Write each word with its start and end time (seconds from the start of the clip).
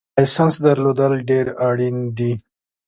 لایسنس 0.15 0.53
درلودل 0.63 1.13
ډېر 1.29 1.47
اړین 1.67 1.97
دي 2.17 2.31